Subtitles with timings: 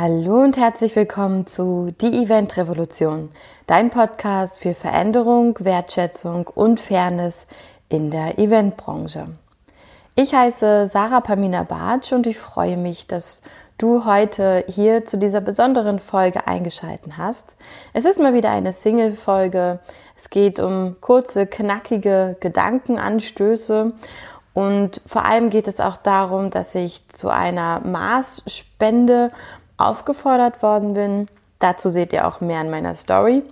[0.00, 3.30] Hallo und herzlich willkommen zu Die Event Revolution,
[3.66, 7.48] dein Podcast für Veränderung, Wertschätzung und Fairness
[7.88, 9.26] in der Eventbranche.
[10.14, 13.42] Ich heiße Sarah Pamina Bartsch und ich freue mich, dass
[13.76, 17.56] du heute hier zu dieser besonderen Folge eingeschalten hast.
[17.92, 19.80] Es ist mal wieder eine Single-Folge.
[20.16, 23.94] Es geht um kurze, knackige Gedankenanstöße
[24.58, 29.30] und vor allem geht es auch darum, dass ich zu einer Maßspende
[29.78, 31.26] aufgefordert worden bin.
[31.58, 33.42] Dazu seht ihr auch mehr in meiner Story.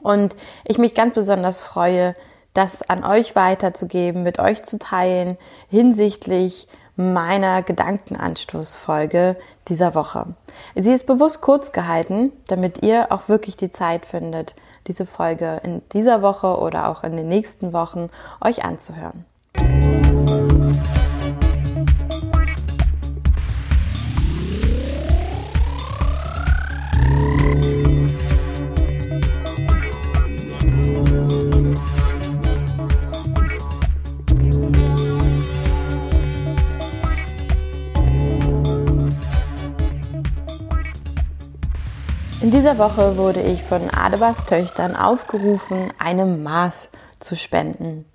[0.00, 2.14] Und ich mich ganz besonders freue,
[2.54, 5.36] das an euch weiterzugeben, mit euch zu teilen
[5.68, 6.66] hinsichtlich
[6.96, 9.36] meiner Gedankenanstoßfolge
[9.68, 10.34] dieser Woche.
[10.74, 14.56] Sie ist bewusst kurz gehalten, damit ihr auch wirklich die Zeit findet,
[14.88, 18.08] diese Folge in dieser Woche oder auch in den nächsten Wochen
[18.40, 19.24] euch anzuhören.
[42.48, 48.06] In dieser Woche wurde ich von Adebas Töchtern aufgerufen, eine Maß zu spenden.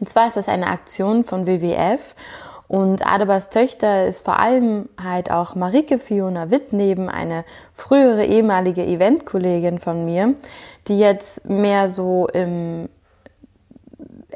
[0.00, 2.16] Und zwar ist das eine Aktion von WWF
[2.66, 9.78] und Adebas Töchter ist vor allem halt auch Marike Fiona Wittneben, eine frühere ehemalige Eventkollegin
[9.78, 10.34] von mir,
[10.88, 12.88] die jetzt mehr so im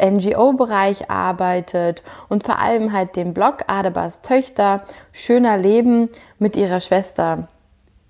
[0.01, 7.49] NGO-Bereich arbeitet und vor allem halt den Blog Adebas Töchter Schöner Leben mit ihrer Schwester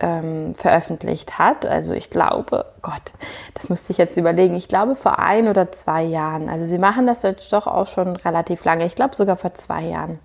[0.02, 1.64] ähm, veröffentlicht hat.
[1.64, 3.12] Also ich glaube, Gott,
[3.54, 6.48] das müsste ich jetzt überlegen, ich glaube vor ein oder zwei Jahren.
[6.48, 8.84] Also sie machen das jetzt doch auch schon relativ lange.
[8.84, 10.18] Ich glaube sogar vor zwei Jahren.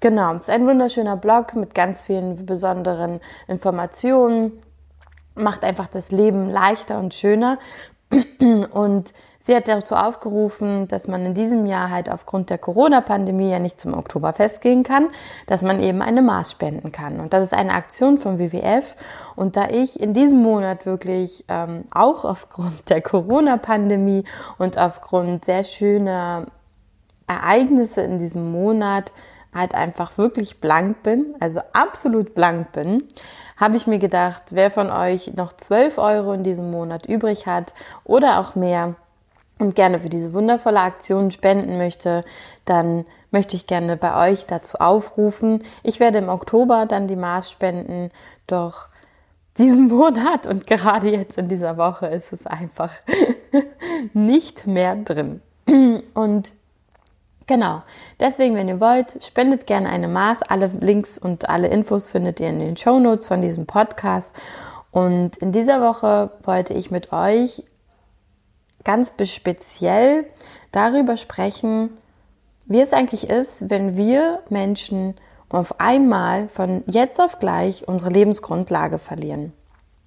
[0.00, 4.52] Genau, es ist ein wunderschöner Blog mit ganz vielen besonderen Informationen.
[5.34, 7.58] Macht einfach das Leben leichter und schöner.
[8.70, 13.58] Und sie hat dazu aufgerufen, dass man in diesem Jahr halt aufgrund der Corona-Pandemie ja
[13.58, 15.08] nicht zum Oktoberfest gehen kann,
[15.46, 17.20] dass man eben eine Maß spenden kann.
[17.20, 18.96] Und das ist eine Aktion vom WWF.
[19.36, 24.24] Und da ich in diesem Monat wirklich ähm, auch aufgrund der Corona-Pandemie
[24.58, 26.46] und aufgrund sehr schöner
[27.26, 29.12] Ereignisse in diesem Monat
[29.54, 33.04] halt einfach wirklich blank bin, also absolut blank bin,
[33.56, 37.72] habe ich mir gedacht, wer von euch noch 12 Euro in diesem Monat übrig hat
[38.04, 38.96] oder auch mehr
[39.58, 42.24] und gerne für diese wundervolle Aktion spenden möchte,
[42.64, 45.62] dann möchte ich gerne bei euch dazu aufrufen.
[45.82, 48.10] Ich werde im Oktober dann die Maß spenden,
[48.46, 48.88] doch
[49.58, 52.92] diesen Monat und gerade jetzt in dieser Woche ist es einfach
[54.12, 55.40] nicht mehr drin.
[56.14, 56.52] Und
[57.46, 57.82] Genau.
[58.20, 60.42] Deswegen, wenn ihr wollt, spendet gerne eine Maß.
[60.42, 64.34] Alle Links und alle Infos findet ihr in den Show Notes von diesem Podcast.
[64.90, 67.64] Und in dieser Woche wollte ich mit euch
[68.84, 70.26] ganz speziell
[70.72, 71.90] darüber sprechen,
[72.66, 75.14] wie es eigentlich ist, wenn wir Menschen
[75.48, 79.52] auf einmal von jetzt auf gleich unsere Lebensgrundlage verlieren.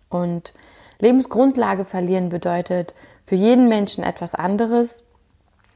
[0.09, 0.53] Und
[0.99, 2.95] Lebensgrundlage verlieren bedeutet
[3.25, 5.03] für jeden Menschen etwas anderes.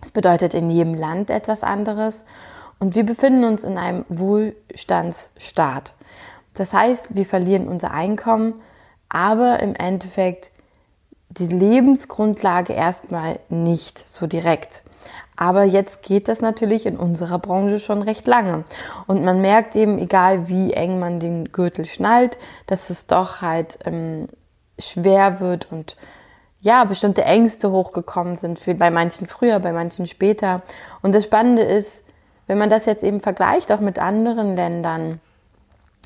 [0.01, 2.25] Es bedeutet in jedem Land etwas anderes.
[2.79, 5.93] Und wir befinden uns in einem Wohlstandsstaat.
[6.55, 8.55] Das heißt, wir verlieren unser Einkommen,
[9.07, 10.51] aber im Endeffekt
[11.29, 14.83] die Lebensgrundlage erstmal nicht so direkt.
[15.35, 18.63] Aber jetzt geht das natürlich in unserer Branche schon recht lange.
[19.07, 22.37] Und man merkt eben, egal wie eng man den Gürtel schnallt,
[22.67, 24.27] dass es doch halt ähm,
[24.77, 25.95] schwer wird und
[26.61, 30.61] ja, bestimmte Ängste hochgekommen sind, für, bei manchen früher, bei manchen später.
[31.01, 32.03] Und das Spannende ist,
[32.47, 35.19] wenn man das jetzt eben vergleicht, auch mit anderen Ländern,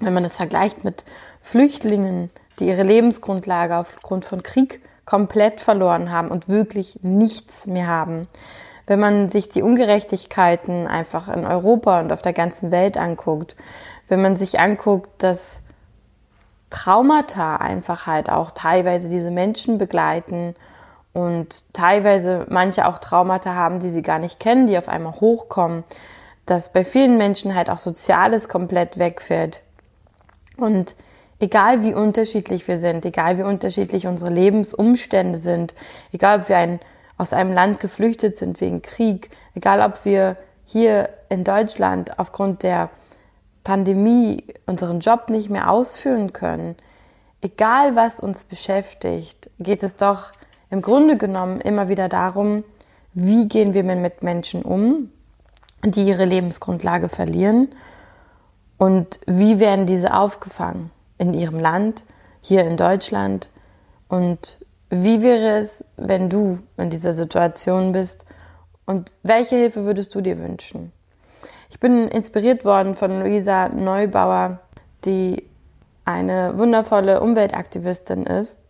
[0.02, 1.04] wenn man das vergleicht mit
[1.42, 2.30] Flüchtlingen,
[2.60, 8.28] die ihre Lebensgrundlage aufgrund von Krieg komplett verloren haben und wirklich nichts mehr haben.
[8.88, 13.56] Wenn man sich die Ungerechtigkeiten einfach in Europa und auf der ganzen Welt anguckt,
[14.08, 15.64] wenn man sich anguckt, dass
[16.70, 20.56] Traumata einfach halt auch teilweise diese Menschen begleiten
[21.14, 25.84] und teilweise manche auch Traumata haben, die sie gar nicht kennen, die auf einmal hochkommen,
[26.46, 29.62] dass bei vielen Menschen halt auch Soziales komplett wegfällt.
[30.58, 30.96] Und
[31.40, 35.74] egal wie unterschiedlich wir sind, egal wie unterschiedlich unsere Lebensumstände sind,
[36.12, 36.80] egal ob wir ein,
[37.18, 40.36] aus einem Land geflüchtet sind wegen Krieg, egal ob wir
[40.66, 42.90] hier in Deutschland aufgrund der
[43.66, 46.78] Pandemie unseren Job nicht mehr ausführen können,
[47.42, 50.32] egal was uns beschäftigt, geht es doch
[50.70, 52.64] im Grunde genommen immer wieder darum,
[53.14, 55.12] wie gehen wir mit Menschen um,
[55.84, 57.70] die ihre Lebensgrundlage verlieren
[58.78, 60.92] und wie werden diese aufgefangen.
[61.18, 62.04] in ihrem Land,
[62.42, 63.50] hier in Deutschland.
[64.10, 64.58] Und
[64.90, 68.26] wie wäre es, wenn du in dieser Situation bist?
[68.86, 70.92] Und welche Hilfe würdest du dir wünschen?
[71.76, 74.60] Ich bin inspiriert worden von Luisa Neubauer,
[75.04, 75.44] die
[76.06, 78.62] eine wundervolle Umweltaktivistin ist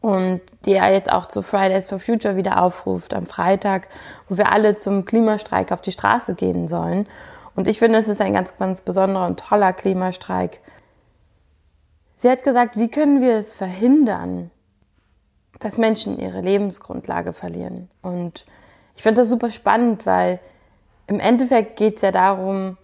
[0.00, 3.86] und die er jetzt auch zu Fridays for Future wieder aufruft am Freitag,
[4.28, 7.06] wo wir alle zum Klimastreik auf die Straße gehen sollen.
[7.54, 10.58] Und ich finde, es ist ein ganz, ganz besonderer und toller Klimastreik.
[12.16, 14.50] Sie hat gesagt, wie können wir es verhindern,
[15.60, 17.88] dass Menschen ihre Lebensgrundlage verlieren?
[18.02, 18.46] Und
[18.96, 20.40] ich finde das super spannend, weil
[21.06, 22.76] im Endeffekt geht es ja darum,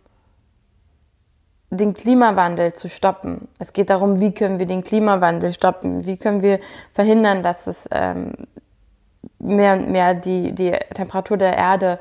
[1.71, 3.49] den Klimawandel zu stoppen.
[3.59, 6.05] Es geht darum, wie können wir den Klimawandel stoppen?
[6.05, 6.59] Wie können wir
[6.93, 8.33] verhindern, dass es ähm,
[9.39, 12.01] mehr und mehr die, die Temperatur der Erde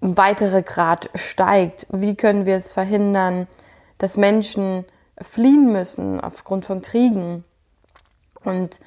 [0.00, 1.86] um weitere Grad steigt?
[1.90, 3.48] Wie können wir es verhindern,
[3.98, 4.84] dass Menschen
[5.20, 7.44] fliehen müssen aufgrund von Kriegen?
[8.44, 8.78] Und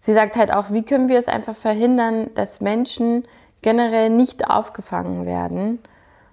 [0.00, 3.28] sie sagt halt auch, wie können wir es einfach verhindern, dass Menschen
[3.62, 5.80] generell nicht aufgefangen werden?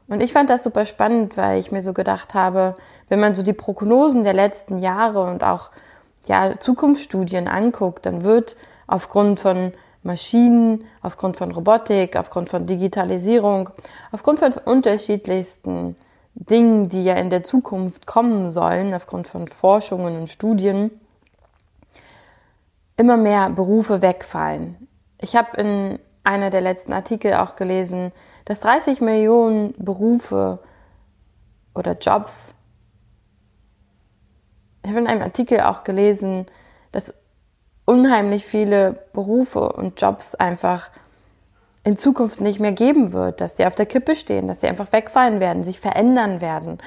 [0.08, 2.76] Und ich fand das super spannend, weil ich mir so gedacht habe,
[3.10, 5.70] wenn man so die Prognosen der letzten Jahre und auch
[6.26, 8.56] ja, Zukunftsstudien anguckt, dann wird
[8.88, 9.74] aufgrund von
[10.04, 13.70] Maschinen, aufgrund von Robotik, aufgrund von Digitalisierung,
[14.12, 15.96] aufgrund von unterschiedlichsten
[16.36, 20.92] Dingen, die ja in der Zukunft kommen sollen, aufgrund von Forschungen und Studien,
[22.98, 24.88] immer mehr Berufe wegfallen.
[25.22, 28.12] Ich habe in einer der letzten Artikel auch gelesen,
[28.46, 30.60] dass 30 Millionen Berufe
[31.76, 32.54] oder Jobs,
[34.84, 36.46] ich habe in einem Artikel auch gelesen,
[36.92, 37.14] dass
[37.86, 40.90] unheimlich viele Berufe und Jobs einfach
[41.84, 44.92] in Zukunft nicht mehr geben wird, dass die auf der Kippe stehen, dass sie einfach
[44.94, 46.78] wegfallen werden, sich verändern werden.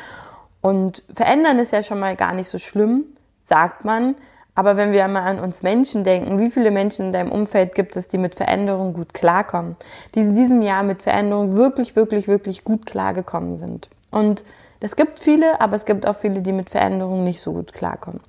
[0.62, 3.04] Und verändern ist ja schon mal gar nicht so schlimm,
[3.44, 4.14] sagt man,
[4.56, 7.94] aber wenn wir einmal an uns Menschen denken, wie viele Menschen in deinem Umfeld gibt
[7.94, 9.76] es, die mit Veränderung gut klarkommen,
[10.14, 13.90] die in diesem Jahr mit Veränderung wirklich, wirklich, wirklich gut klargekommen sind.
[14.10, 14.44] Und
[14.80, 18.20] es gibt viele, aber es gibt auch viele, die mit Veränderung nicht so gut klarkommen.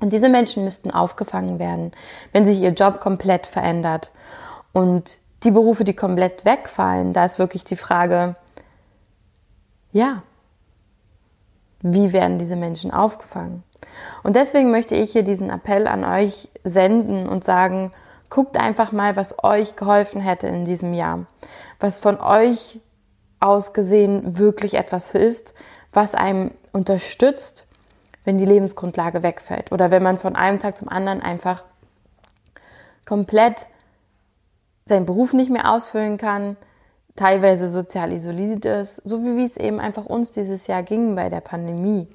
[0.00, 1.92] Und diese Menschen müssten aufgefangen werden,
[2.32, 4.10] wenn sich ihr Job komplett verändert.
[4.72, 8.36] Und die Berufe, die komplett wegfallen, da ist wirklich die Frage,
[9.92, 10.22] ja,
[11.80, 13.64] wie werden diese Menschen aufgefangen?
[14.22, 17.92] Und deswegen möchte ich hier diesen Appell an euch senden und sagen,
[18.30, 21.26] guckt einfach mal, was euch geholfen hätte in diesem Jahr,
[21.80, 22.80] was von euch
[23.40, 25.54] aus gesehen wirklich etwas ist,
[25.92, 27.66] was einem unterstützt,
[28.24, 31.64] wenn die Lebensgrundlage wegfällt oder wenn man von einem Tag zum anderen einfach
[33.06, 33.66] komplett
[34.84, 36.56] seinen Beruf nicht mehr ausfüllen kann,
[37.16, 41.40] teilweise sozial isoliert ist, so wie es eben einfach uns dieses Jahr ging bei der
[41.40, 42.08] Pandemie.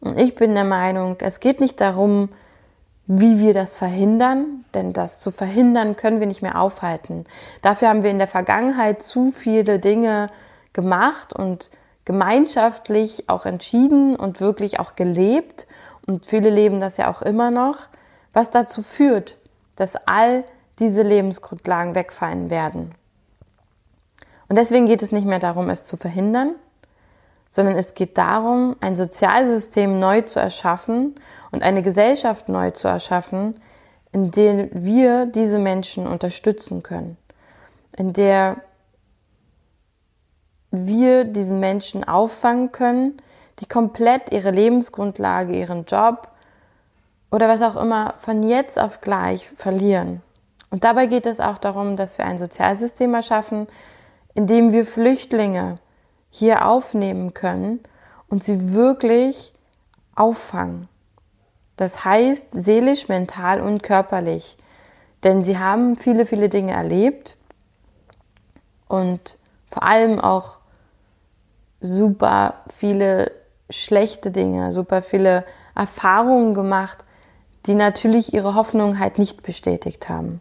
[0.00, 2.28] Und ich bin der Meinung, es geht nicht darum,
[3.06, 7.24] wie wir das verhindern, denn das zu verhindern können wir nicht mehr aufhalten.
[7.62, 10.28] Dafür haben wir in der Vergangenheit zu viele Dinge
[10.72, 11.70] gemacht und
[12.04, 15.66] gemeinschaftlich auch entschieden und wirklich auch gelebt.
[16.06, 17.76] Und viele leben das ja auch immer noch,
[18.32, 19.36] was dazu führt,
[19.76, 20.44] dass all
[20.78, 22.92] diese Lebensgrundlagen wegfallen werden.
[24.48, 26.54] Und deswegen geht es nicht mehr darum, es zu verhindern,
[27.56, 31.14] sondern es geht darum, ein Sozialsystem neu zu erschaffen
[31.50, 33.62] und eine Gesellschaft neu zu erschaffen,
[34.12, 37.16] in der wir diese Menschen unterstützen können,
[37.96, 38.58] in der
[40.70, 43.16] wir diesen Menschen auffangen können,
[43.60, 46.28] die komplett ihre Lebensgrundlage, ihren Job
[47.30, 50.20] oder was auch immer von jetzt auf gleich verlieren.
[50.68, 53.66] Und dabei geht es auch darum, dass wir ein Sozialsystem erschaffen,
[54.34, 55.78] in dem wir Flüchtlinge
[56.38, 57.80] hier aufnehmen können
[58.28, 59.54] und sie wirklich
[60.14, 60.88] auffangen.
[61.76, 64.58] Das heißt seelisch, mental und körperlich.
[65.24, 67.36] Denn sie haben viele, viele Dinge erlebt
[68.86, 69.38] und
[69.70, 70.58] vor allem auch
[71.80, 73.32] super viele
[73.70, 76.98] schlechte Dinge, super viele Erfahrungen gemacht,
[77.64, 80.40] die natürlich ihre Hoffnung halt nicht bestätigt haben.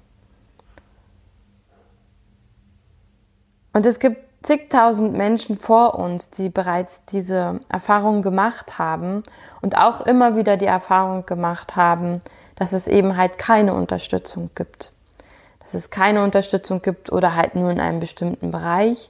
[3.72, 9.24] Und es gibt zigtausend Menschen vor uns, die bereits diese Erfahrung gemacht haben
[9.62, 12.22] und auch immer wieder die Erfahrung gemacht haben,
[12.56, 14.92] dass es eben halt keine Unterstützung gibt.
[15.60, 19.10] Dass es keine Unterstützung gibt oder halt nur in einem bestimmten Bereich.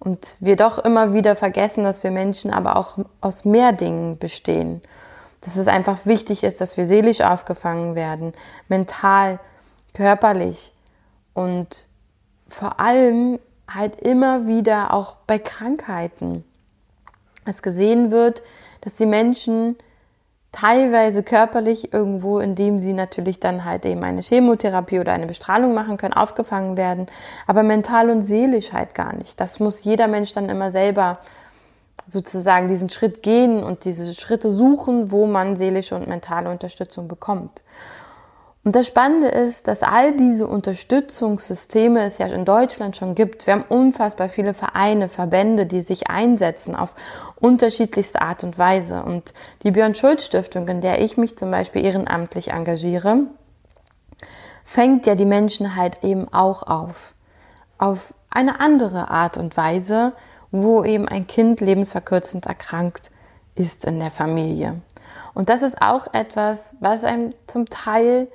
[0.00, 4.82] Und wir doch immer wieder vergessen, dass wir Menschen aber auch aus mehr Dingen bestehen.
[5.42, 8.32] Dass es einfach wichtig ist, dass wir seelisch aufgefangen werden,
[8.68, 9.38] mental,
[9.94, 10.72] körperlich
[11.34, 11.86] und
[12.48, 16.44] vor allem halt immer wieder auch bei Krankheiten,
[17.44, 18.42] es gesehen wird,
[18.80, 19.76] dass die Menschen,
[20.52, 25.96] teilweise körperlich irgendwo, indem sie natürlich dann halt eben eine Chemotherapie oder eine Bestrahlung machen
[25.96, 27.06] können, aufgefangen werden,
[27.46, 29.40] aber mental und seelisch halt gar nicht.
[29.40, 31.18] Das muss jeder Mensch dann immer selber
[32.06, 37.62] sozusagen diesen Schritt gehen und diese Schritte suchen, wo man seelische und mentale Unterstützung bekommt.
[38.64, 43.46] Und das Spannende ist, dass all diese Unterstützungssysteme es ja in Deutschland schon gibt.
[43.46, 46.94] Wir haben unfassbar viele Vereine, Verbände, die sich einsetzen auf
[47.40, 49.02] unterschiedlichste Art und Weise.
[49.02, 53.24] Und die Björn Schulz Stiftung, in der ich mich zum Beispiel ehrenamtlich engagiere,
[54.64, 57.14] fängt ja die Menschen halt eben auch auf.
[57.78, 60.12] Auf eine andere Art und Weise,
[60.52, 63.10] wo eben ein Kind lebensverkürzend erkrankt
[63.56, 64.80] ist in der Familie.
[65.34, 68.28] Und das ist auch etwas, was einem zum Teil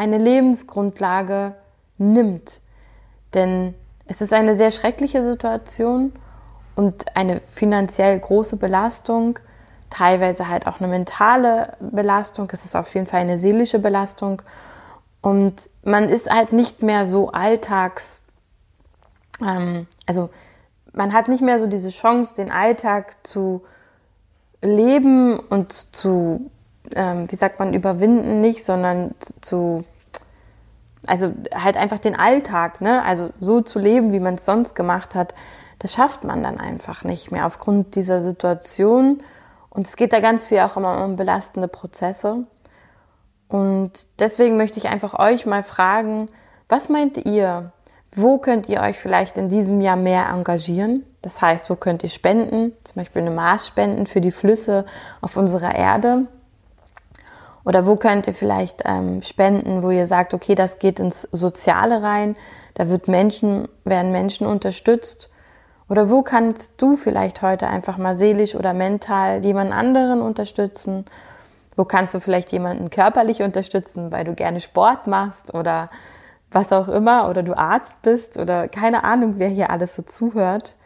[0.00, 1.54] eine Lebensgrundlage
[1.98, 2.62] nimmt.
[3.34, 3.74] Denn
[4.06, 6.12] es ist eine sehr schreckliche Situation
[6.74, 9.38] und eine finanziell große Belastung,
[9.90, 14.40] teilweise halt auch eine mentale Belastung, es ist auf jeden Fall eine seelische Belastung
[15.20, 18.22] und man ist halt nicht mehr so alltags,
[19.42, 20.30] ähm, also
[20.94, 23.62] man hat nicht mehr so diese Chance, den Alltag zu
[24.62, 26.50] leben und zu
[26.94, 29.84] ähm, wie sagt man, überwinden nicht, sondern zu,
[31.06, 33.02] also halt einfach den Alltag, ne?
[33.04, 35.34] Also so zu leben, wie man es sonst gemacht hat,
[35.78, 39.22] das schafft man dann einfach nicht mehr aufgrund dieser Situation.
[39.70, 42.44] Und es geht da ganz viel auch immer um belastende Prozesse.
[43.48, 46.28] Und deswegen möchte ich einfach euch mal fragen,
[46.68, 47.72] was meint ihr?
[48.14, 51.04] Wo könnt ihr euch vielleicht in diesem Jahr mehr engagieren?
[51.22, 52.72] Das heißt, wo könnt ihr spenden?
[52.84, 54.84] Zum Beispiel eine Maß spenden für die Flüsse
[55.20, 56.26] auf unserer Erde.
[57.64, 62.02] Oder wo könnt ihr vielleicht ähm, spenden, wo ihr sagt, okay, das geht ins Soziale
[62.02, 62.36] rein,
[62.74, 65.30] da wird Menschen, werden Menschen unterstützt.
[65.88, 71.04] Oder wo kannst du vielleicht heute einfach mal seelisch oder mental jemand anderen unterstützen?
[71.76, 75.88] Wo kannst du vielleicht jemanden körperlich unterstützen, weil du gerne Sport machst oder
[76.50, 80.76] was auch immer oder du Arzt bist oder keine Ahnung, wer hier alles so zuhört.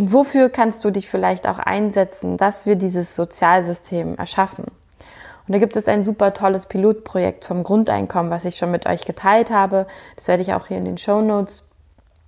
[0.00, 4.64] Und wofür kannst du dich vielleicht auch einsetzen, dass wir dieses Sozialsystem erschaffen?
[4.64, 9.04] Und da gibt es ein super tolles Pilotprojekt vom Grundeinkommen, was ich schon mit euch
[9.04, 9.86] geteilt habe.
[10.16, 11.68] Das werde ich auch hier in den Show Notes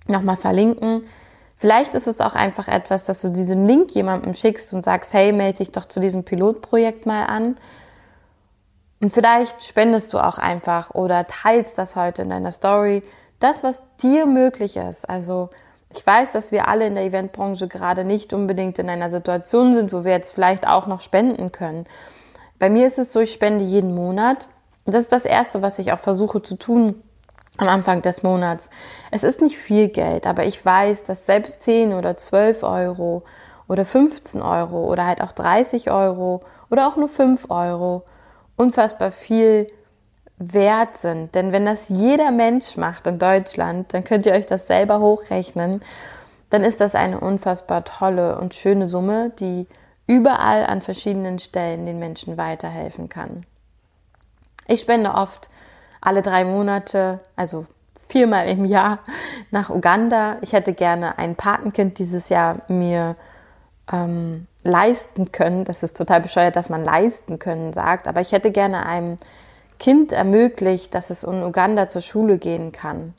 [0.06, 1.06] nochmal verlinken.
[1.56, 5.32] Vielleicht ist es auch einfach etwas, dass du diesen Link jemandem schickst und sagst, hey,
[5.32, 7.56] melde dich doch zu diesem Pilotprojekt mal an.
[9.00, 13.02] Und vielleicht spendest du auch einfach oder teilst das heute in deiner Story.
[13.40, 15.08] Das, was dir möglich ist.
[15.08, 15.48] Also
[15.94, 19.92] ich weiß, dass wir alle in der Eventbranche gerade nicht unbedingt in einer Situation sind,
[19.92, 21.86] wo wir jetzt vielleicht auch noch spenden können.
[22.58, 24.48] Bei mir ist es so, ich spende jeden Monat.
[24.84, 27.02] Und das ist das Erste, was ich auch versuche zu tun
[27.58, 28.70] am Anfang des Monats.
[29.10, 33.24] Es ist nicht viel Geld, aber ich weiß, dass selbst 10 oder 12 Euro
[33.68, 38.04] oder 15 Euro oder halt auch 30 Euro oder auch nur 5 Euro
[38.56, 39.66] unfassbar viel
[40.50, 41.34] wert sind.
[41.34, 45.82] Denn wenn das jeder Mensch macht in Deutschland, dann könnt ihr euch das selber hochrechnen,
[46.50, 49.66] dann ist das eine unfassbar tolle und schöne Summe, die
[50.06, 53.42] überall an verschiedenen Stellen den Menschen weiterhelfen kann.
[54.66, 55.48] Ich spende oft
[56.00, 57.66] alle drei Monate, also
[58.08, 58.98] viermal im Jahr
[59.50, 60.36] nach Uganda.
[60.42, 63.16] Ich hätte gerne ein Patenkind dieses Jahr mir
[63.90, 65.64] ähm, leisten können.
[65.64, 69.18] Das ist total bescheuert, dass man leisten können sagt, aber ich hätte gerne einen
[69.82, 73.14] Kind ermöglicht, dass es in Uganda zur Schule gehen kann.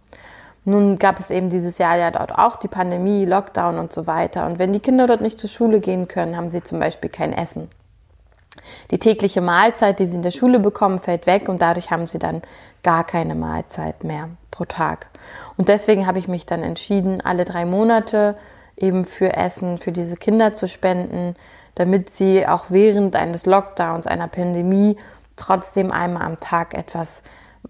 [0.63, 4.45] Nun gab es eben dieses Jahr ja dort auch die Pandemie, Lockdown und so weiter.
[4.45, 7.33] Und wenn die Kinder dort nicht zur Schule gehen können, haben sie zum Beispiel kein
[7.33, 7.67] Essen.
[8.91, 12.19] Die tägliche Mahlzeit, die sie in der Schule bekommen, fällt weg und dadurch haben sie
[12.19, 12.41] dann
[12.81, 15.09] gar keine Mahlzeit mehr pro Tag.
[15.57, 18.37] Und deswegen habe ich mich dann entschieden, alle drei Monate
[18.77, 21.35] eben für Essen für diese Kinder zu spenden,
[21.75, 24.95] damit sie auch während eines Lockdowns, einer Pandemie
[25.35, 27.23] trotzdem einmal am Tag etwas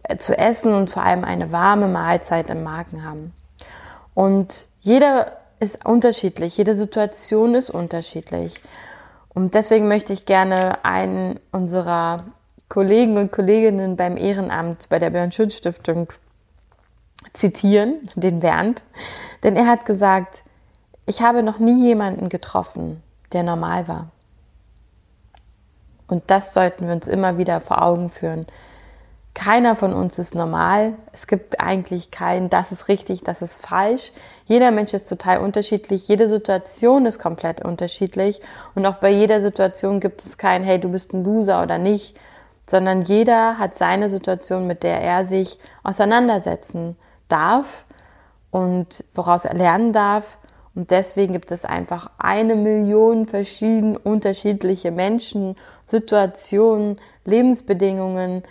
[0.03, 3.33] äh, zu essen und vor allem eine warme Mahlzeit im Magen haben.
[4.13, 8.61] Und jeder ist unterschiedlich, jede Situation ist unterschiedlich.
[9.33, 12.25] Und deswegen möchte ich gerne einen unserer
[12.69, 16.07] Kollegen und Kolleginnen beim Ehrenamt bei der Björn Schütz Stiftung
[17.33, 18.83] zitieren, den Bernd,
[19.43, 20.43] denn er hat gesagt,
[21.05, 23.01] ich habe noch nie jemanden getroffen,
[23.31, 24.07] der normal war.
[26.07, 28.45] Und das sollten wir uns immer wieder vor Augen führen.
[29.33, 30.93] Keiner von uns ist normal.
[31.11, 34.11] Es gibt eigentlich kein, das ist richtig, das ist falsch.
[34.45, 36.07] Jeder Mensch ist total unterschiedlich.
[36.07, 38.41] Jede Situation ist komplett unterschiedlich.
[38.75, 42.15] Und auch bei jeder Situation gibt es kein, hey, du bist ein Loser oder nicht,
[42.69, 46.95] sondern jeder hat seine Situation, mit der er sich auseinandersetzen
[47.27, 47.85] darf
[48.51, 50.37] und woraus er lernen darf
[50.75, 58.43] Und deswegen gibt es einfach eine Million verschieden unterschiedliche Menschen, Situationen, Lebensbedingungen,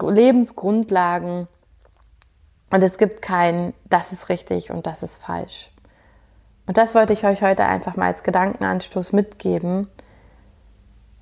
[0.00, 1.48] Lebensgrundlagen.
[2.70, 5.70] Und es gibt kein, das ist richtig und das ist falsch.
[6.66, 9.88] Und das wollte ich euch heute einfach mal als Gedankenanstoß mitgeben,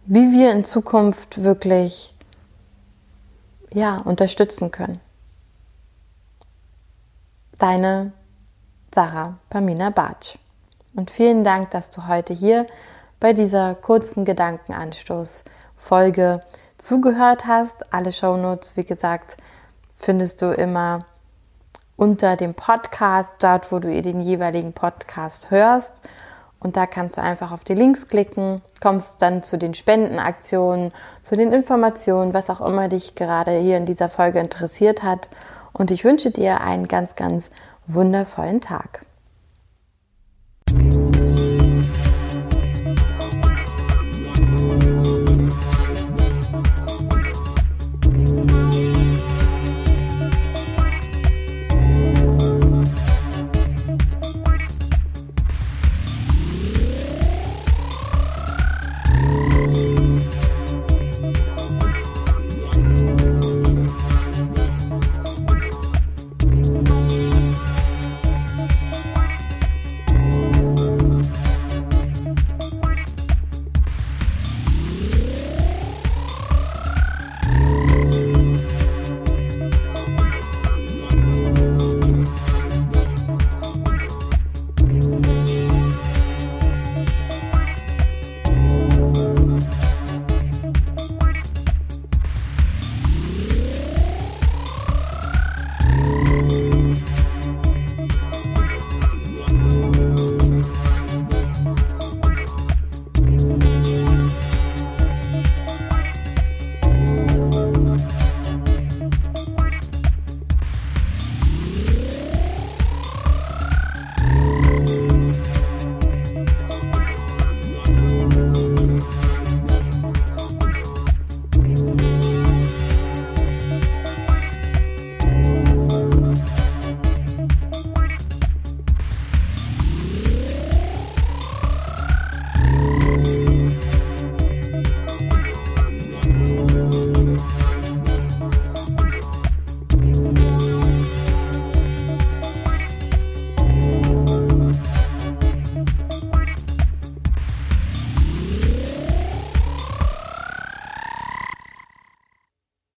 [0.04, 2.14] wie wir in Zukunft wirklich
[3.72, 5.00] ja, unterstützen können.
[7.58, 8.12] Deine
[8.96, 10.38] Sarah Pamina Bartsch.
[10.94, 12.66] Und vielen Dank, dass du heute hier
[13.20, 16.40] bei dieser kurzen Gedankenanstoß-Folge
[16.78, 17.92] zugehört hast.
[17.92, 19.36] Alle Shownotes, wie gesagt,
[19.98, 21.04] findest du immer
[21.96, 26.00] unter dem Podcast, dort, wo du den jeweiligen Podcast hörst.
[26.58, 30.90] Und da kannst du einfach auf die Links klicken, kommst dann zu den Spendenaktionen,
[31.22, 35.28] zu den Informationen, was auch immer dich gerade hier in dieser Folge interessiert hat.
[35.74, 37.50] Und ich wünsche dir einen ganz, ganz
[37.86, 39.06] wundervollen Tag.